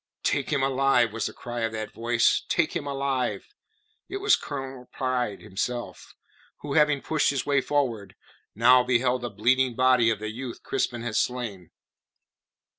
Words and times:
"Take 0.23 0.49
him 0.49 0.63
alive!" 0.63 1.13
was 1.13 1.27
the 1.27 1.31
cry 1.33 1.59
of 1.59 1.73
that 1.73 1.93
voice. 1.93 2.41
"Take 2.49 2.75
him 2.75 2.87
alive!" 2.87 3.53
It 4.09 4.17
was 4.17 4.35
Colonel 4.35 4.87
Pride 4.91 5.41
himself, 5.41 6.15
who 6.61 6.73
having 6.73 7.03
pushed 7.03 7.29
his 7.29 7.45
way 7.45 7.61
forward, 7.61 8.15
now 8.55 8.81
beheld 8.81 9.21
the 9.21 9.29
bleeding 9.29 9.75
body 9.75 10.09
of 10.09 10.17
the 10.17 10.31
youth 10.31 10.63
Crispin 10.63 11.03
had 11.03 11.17
slain. 11.17 11.69